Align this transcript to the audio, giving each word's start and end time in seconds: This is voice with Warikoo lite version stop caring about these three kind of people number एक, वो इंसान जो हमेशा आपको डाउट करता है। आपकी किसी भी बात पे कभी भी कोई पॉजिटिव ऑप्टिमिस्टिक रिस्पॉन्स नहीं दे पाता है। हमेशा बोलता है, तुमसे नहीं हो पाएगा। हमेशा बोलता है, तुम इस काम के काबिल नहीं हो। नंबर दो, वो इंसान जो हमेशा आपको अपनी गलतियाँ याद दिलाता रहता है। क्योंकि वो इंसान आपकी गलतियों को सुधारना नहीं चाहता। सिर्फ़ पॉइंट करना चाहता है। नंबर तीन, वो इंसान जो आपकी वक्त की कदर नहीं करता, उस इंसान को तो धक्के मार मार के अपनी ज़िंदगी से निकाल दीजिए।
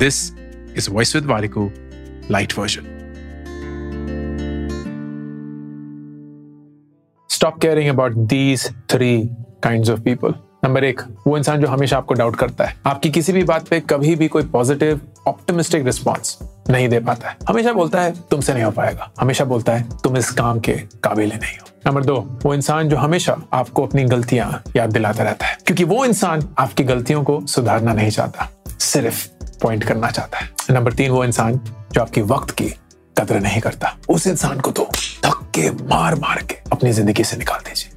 This 0.00 0.32
is 0.76 0.90
voice 0.90 1.16
with 1.16 1.24
Warikoo 1.24 1.70
lite 2.30 2.58
version 2.58 2.96
stop 7.30 7.58
caring 7.58 7.90
about 7.90 8.12
these 8.12 8.70
three 8.90 9.30
kind 9.64 9.90
of 9.90 10.00
people 10.00 10.34
number 10.64 10.84
एक, 10.84 11.00
वो 11.26 11.36
इंसान 11.36 11.60
जो 11.60 11.66
हमेशा 11.66 11.96
आपको 11.96 12.14
डाउट 12.14 12.36
करता 12.36 12.64
है। 12.64 12.76
आपकी 12.86 13.10
किसी 13.10 13.32
भी 13.32 13.44
बात 13.44 13.68
पे 13.68 13.80
कभी 13.80 14.16
भी 14.16 14.28
कोई 14.28 14.42
पॉजिटिव 14.42 15.00
ऑप्टिमिस्टिक 15.26 15.84
रिस्पॉन्स 15.84 16.38
नहीं 16.70 16.88
दे 16.88 17.00
पाता 17.00 17.28
है। 17.28 17.36
हमेशा 17.48 17.72
बोलता 17.72 18.00
है, 18.00 18.14
तुमसे 18.30 18.54
नहीं 18.54 18.64
हो 18.64 18.70
पाएगा। 18.70 19.10
हमेशा 19.20 19.44
बोलता 19.44 19.74
है, 19.74 19.88
तुम 20.04 20.16
इस 20.16 20.30
काम 20.30 20.60
के 20.60 20.72
काबिल 20.72 21.28
नहीं 21.28 21.58
हो। 21.58 21.68
नंबर 21.86 22.04
दो, 22.04 22.38
वो 22.44 22.54
इंसान 22.54 22.88
जो 22.88 22.96
हमेशा 22.96 23.36
आपको 23.52 23.86
अपनी 23.86 24.04
गलतियाँ 24.04 24.62
याद 24.76 24.92
दिलाता 24.92 25.24
रहता 25.24 25.46
है। 25.46 25.58
क्योंकि 25.66 25.84
वो 25.84 26.04
इंसान 26.04 26.48
आपकी 26.58 26.84
गलतियों 26.84 27.24
को 27.24 27.46
सुधारना 27.46 27.92
नहीं 27.92 28.10
चाहता। 28.10 28.50
सिर्फ़ 28.68 29.39
पॉइंट 29.62 29.84
करना 29.84 30.10
चाहता 30.10 30.38
है। 30.38 30.48
नंबर 30.70 30.92
तीन, 30.92 31.10
वो 31.10 31.24
इंसान 31.24 31.60
जो 31.92 32.00
आपकी 32.00 32.20
वक्त 32.22 32.50
की 32.50 32.68
कदर 33.16 33.40
नहीं 33.40 33.60
करता, 33.60 33.96
उस 34.08 34.26
इंसान 34.26 34.60
को 34.60 34.70
तो 34.70 34.84
धक्के 35.24 35.70
मार 35.86 36.14
मार 36.14 36.42
के 36.42 36.56
अपनी 36.72 36.92
ज़िंदगी 36.92 37.24
से 37.24 37.36
निकाल 37.36 37.60
दीजिए। 37.60 37.89